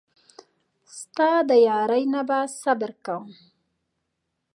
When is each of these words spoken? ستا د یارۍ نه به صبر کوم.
ستا 0.97 1.31
د 1.49 1.51
یارۍ 1.67 2.03
نه 2.13 2.21
به 2.27 2.39
صبر 2.61 2.91
کوم. 3.05 3.25